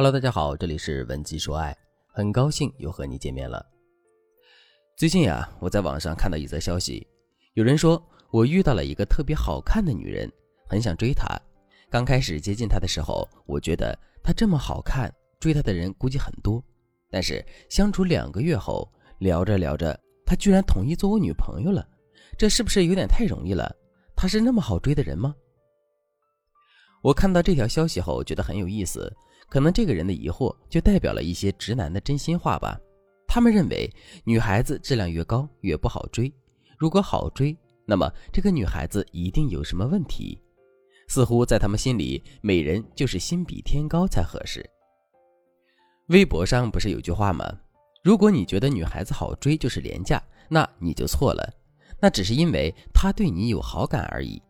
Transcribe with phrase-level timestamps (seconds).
[0.00, 1.76] Hello，大家好，这里是文姬说爱，
[2.06, 3.62] 很高兴又和你见面了。
[4.96, 7.06] 最近呀，我在网上看到一则消息，
[7.52, 10.26] 有人说我遇到了一个特别好看的女人，
[10.66, 11.38] 很想追她。
[11.90, 16.64] 刚开始接近她的时候，我觉得她这么好看，追她的人估计很多。
[17.10, 21.86] 但是相处两个月后，聊着聊着，她居然同意做我女朋友了，
[22.38, 23.70] 这是不是有点太容易了？
[24.16, 25.34] 她是那么好追的人吗？
[27.02, 29.14] 我看到这条消息后，觉得很有意思。
[29.50, 32.80] 可能这个人的疑惑，就代表了一些直男的真心话吧。
[33.26, 33.92] 他们认为，
[34.24, 36.32] 女孩子质量越高越不好追。
[36.78, 40.40] 如果好追，那么这个女孩子一定有什么问题。
[41.08, 44.64] 似乎在他们心里，美人就是心比天高才合适。
[46.06, 47.44] 微博上不是有句话吗？
[48.02, 51.52] 如果你觉得女孩子好追就是廉价，那你就错了。
[52.00, 54.40] 那只是因为她对你有好感而已。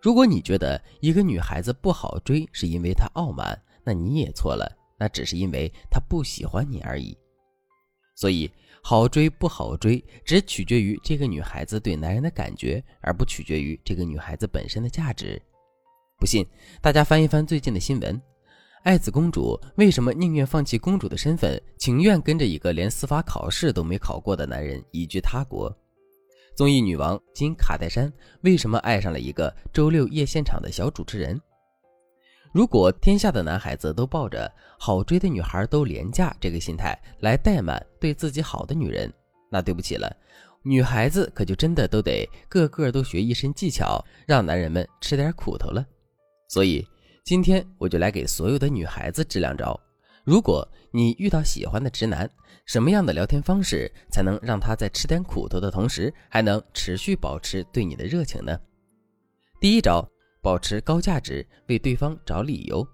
[0.00, 3.60] 如果你觉得一个女孩子不好追，是因为她傲慢。
[3.86, 7.16] 那你也错了，那只是因为他不喜欢你而已。
[8.16, 8.50] 所以
[8.82, 15.40] 好追不好追，只取决于这个女孩子对男人的感觉，而不取决于这个女孩子本身的价值。
[16.18, 16.44] 不信，
[16.80, 18.20] 大家翻一翻最近的新闻：
[18.82, 25.70] 爱子公主为什么宁愿放弃公主的身份，情愿跟着一个连司法考试都没考过的男人移居他国？
[26.56, 31.38] 综艺女王金卡戴珊为什么爱上了一个周六夜现场的小主持人？
[32.56, 39.12] 如果天下的男孩子都抱着好追的女孩都廉价这个心态来怠慢对自己好的女人，
[39.50, 40.10] 那对不起了，
[40.62, 45.84] 女孩子可就真的都得个个都学一身技巧，让男人们吃点苦头了。
[46.48, 46.82] 所以
[47.26, 49.78] 今天我就来给所有的女孩子支两招：
[50.24, 52.26] 如果你遇到喜欢的直男，
[52.64, 58.58] 什么样的聊天方式才能让他在吃点苦头的同时，还能持续保持对你的热情呢？
[59.60, 60.10] 第一招。
[60.46, 62.86] 保持高价值，为对方找理由。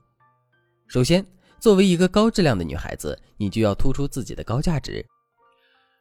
[0.88, 1.22] 首先，
[1.60, 5.04] 作为一个高质量的女孩子，你就要突出自己的高价值。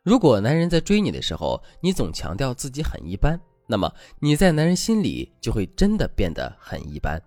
[0.01, 7.21] 如果男人在追你的时候，你总强调自己很一般，那么你在男人心里就会真的变得很一般。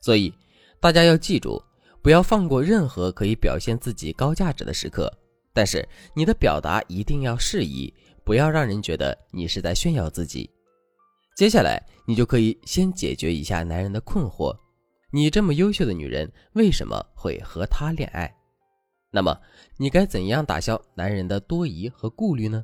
[0.00, 0.32] 所以，
[0.80, 1.62] 大家要记住，
[2.00, 5.12] 不要放过任何可以表现自己高价值的时刻。
[5.52, 7.92] 但是，你的表达一定要适宜，
[8.24, 10.48] 不要让人觉得你是在炫耀自己。
[11.40, 14.54] 接下来，你就可以先解决一下男人的困惑：
[15.10, 18.30] 你这么优秀的女人，为什么会和他恋爱？
[19.10, 19.34] 那么，
[19.78, 22.62] 你该怎样打消男人的多疑和顾虑呢？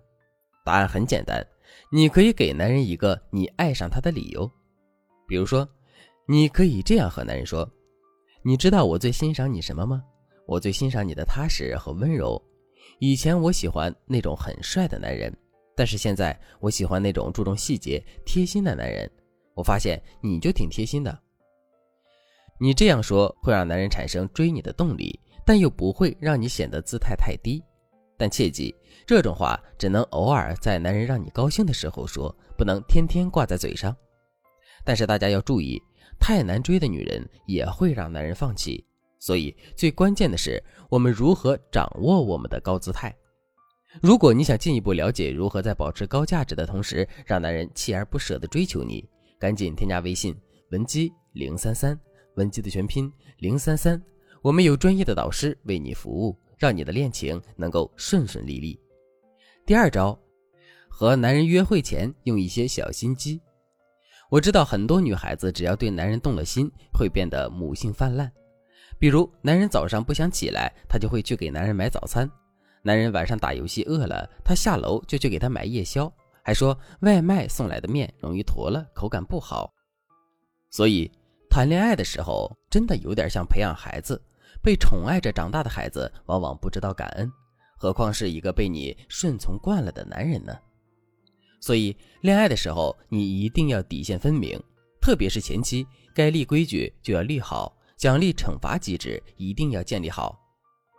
[0.62, 1.42] 答案很简单，
[1.90, 4.46] 你可以给男人一个你爱上他的理由。
[5.26, 5.66] 比如说，
[6.28, 7.66] 你可以这样和男人说
[8.44, 10.04] ：“你知道我最欣赏你什么吗？
[10.46, 12.38] 我最欣赏你的踏实和温柔。
[12.98, 15.34] 以前我喜欢那种很帅的男人。”
[15.76, 19.08] 但是现在，我喜欢那种注重细节、贴心的男人。
[19.54, 21.16] 我发现你就挺贴心的。
[22.58, 27.62] 你这样说会让男人产生追你的动力，但又不会让你显得姿态太低。
[28.16, 28.74] 但切记，
[29.06, 33.94] 这种话只能偶尔在男人让你高兴的时候说，不能天天挂在嘴上。
[34.82, 35.82] 但是大家要注意，
[36.18, 38.82] 太难追的女人也会让男人放弃。
[39.18, 43.14] 所以最关键的是，我们如何掌握我们的高姿态。
[44.02, 49.08] 如果你想进一步了解如何在保持高价值的同时让男人锲而不舍地追求你，
[49.38, 50.36] 赶紧添加微信
[50.70, 51.98] 文姬零三三，
[52.34, 54.00] 文姬的全拼零三三，
[54.42, 58.78] 我们有专业的导师为你服务，让你的恋情能够顺顺利利。
[59.64, 60.18] 第二招，
[60.88, 63.40] 和男人约会前用一些小心机。
[64.28, 68.30] 我知道很多女孩子只要对男人动了心，会变得母性泛滥，
[68.98, 72.30] 比如男人早上不想起来，她就会去给男人买早餐。
[72.86, 76.08] 男人晚上打游戏饿了，他下楼就去给他买夜宵，
[76.44, 79.68] 还说外卖送来的面容易坨了，口感不好。
[80.70, 81.10] 所以
[81.50, 84.22] 谈恋爱的时候真的有点像培养孩子，
[84.62, 87.28] 被宠爱着长大的孩子往往不知道感恩，
[87.76, 90.56] 何况是一个被你顺从惯了的男人呢？
[91.60, 94.62] 所以恋爱的时候你一定要底线分明，
[95.00, 100.38] 特别是前期，该立规矩就要立好，奖励惩罚机制一定要建立好，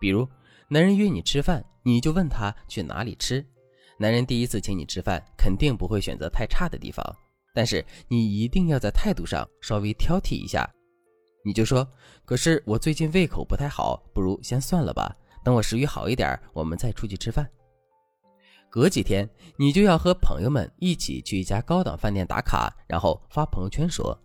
[0.01, 0.27] 比如。
[0.69, 3.41] 男人约你吃饭，你就问他去哪里吃。
[3.97, 7.01] 男人第一次请你吃饭，肯定不会选择太差的地方，
[7.53, 10.69] 但是你一定要在态度上稍微挑剔一下。
[11.45, 11.87] 你就说
[12.25, 15.15] ：“可是我最近胃口不太好，不如先算了吧。
[15.45, 17.49] 等我食欲好一点，我们再出去吃饭。”
[18.69, 24.19] 隔几天，你就要和朋友们一起去一家高档饭店打卡，然后发朋友圈说：“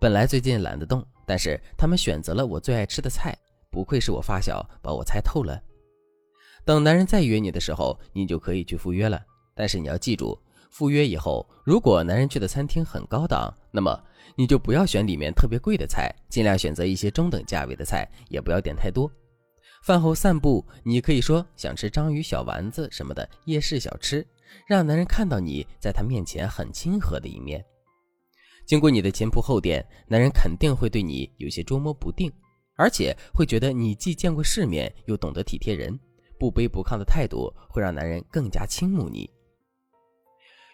[0.00, 3.36] 本来最近懒得动，但是他们选择了我最爱吃的菜。”
[3.70, 5.62] 不愧是我发小，把我猜透了。
[6.66, 9.22] 等男人再约你的时候，你就可以去赴约了。
[9.54, 10.36] 但是你要记住，
[10.68, 13.96] 赴约以后，如果男人去的餐厅很高档，那么
[14.34, 19.08] 你就不要选里面特别贵的菜，尽量选择一些中等价位的菜，也不要点太多。
[19.84, 24.26] 饭后散步，你可以说想吃章鱼小丸子什么的夜市小吃，
[24.66, 27.64] 让男人看到你在他面前很亲和的一面。
[28.66, 32.28] 经过你的前铺后垫，男人肯定会对你有些捉摸不定，
[32.76, 35.96] 而且会觉得你既见过世面，又懂得体贴人，
[36.38, 39.30] 不卑不亢的态度会让男人更加倾慕你。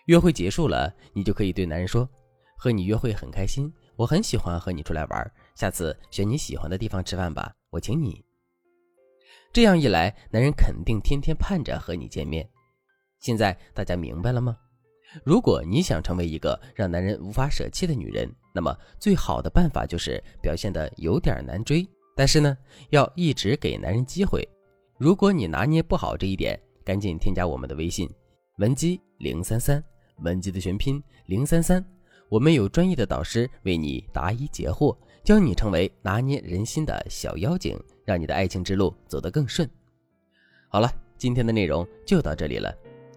[0.07, 2.09] 约会结束了，你就可以对男人说
[2.59, 8.25] ：“和你约会很开心，我很喜欢和你出来玩，下次选你喜欢的地方吃饭吧，我请你。”
[9.53, 12.49] 这样一来，男人肯定天天盼着和你见面。
[13.21, 14.57] 现在大家明白了吗？
[15.25, 21.87] 如果你想成为一个让男人无法舍弃的女人，那么最好的办法就是表现的有点难追，
[22.17, 22.57] 但是呢，
[22.91, 24.49] 要一直给男人机会。
[25.03, 28.09] 如果你拿捏不好这一点，赶紧添加我们的微信
[28.59, 29.83] 文姬零三三，
[30.19, 31.85] 文姬的全拼零三三，
[32.29, 39.69] 我们有专业的导师为你答疑解惑，教你成为拿捏人心的小妖精，让你的爱情之路走得更顺。
[40.69, 40.89] 好了，
[41.19, 42.73] 今天的内容就到这里了，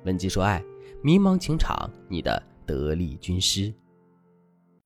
[0.05, 0.65] 文姬说爱。
[1.03, 3.71] 迷茫情场，你的得力军师。